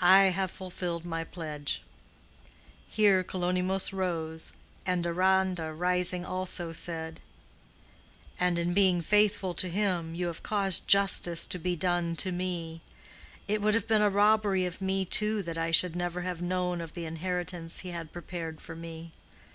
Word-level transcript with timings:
I 0.00 0.28
have 0.30 0.50
fulfilled 0.50 1.04
my 1.04 1.24
pledge." 1.24 1.82
Here 2.88 3.22
Kalonymos 3.22 3.92
rose, 3.92 4.54
and 4.86 5.02
Deronda, 5.02 5.74
rising 5.74 6.24
also, 6.24 6.72
said, 6.72 7.20
"And 8.40 8.58
in 8.58 8.72
being 8.72 9.02
faithful 9.02 9.52
to 9.52 9.68
him 9.68 10.14
you 10.14 10.28
have 10.28 10.42
caused 10.42 10.88
justice 10.88 11.46
to 11.48 11.58
be 11.58 11.76
done 11.76 12.16
to 12.16 12.32
me. 12.32 12.80
It 13.46 13.60
would 13.60 13.74
have 13.74 13.86
been 13.86 14.00
a 14.00 14.08
robbery 14.08 14.64
of 14.64 14.80
me 14.80 15.04
too 15.04 15.42
that 15.42 15.58
I 15.58 15.70
should 15.70 15.94
never 15.94 16.22
have 16.22 16.40
known 16.40 16.80
of 16.80 16.94
the 16.94 17.04
inheritance 17.04 17.80
he 17.80 17.90
had 17.90 18.10
prepared 18.10 18.62
for 18.62 18.74
me. 18.74 19.12